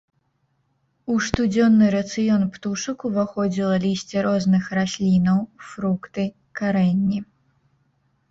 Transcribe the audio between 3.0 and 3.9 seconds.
уваходзіла